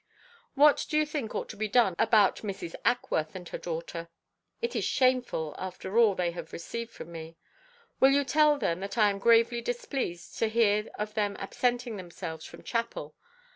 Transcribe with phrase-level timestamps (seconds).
[0.55, 2.73] "What do you think ought to be done about Mrs.
[2.83, 4.09] Ackworth and her daughter?
[4.59, 7.37] It is shameful, after all they have received from me.
[7.99, 12.45] Will you tell them that I am gravely displeased to hear of their absenting themselves
[12.47, 13.13] from chapel.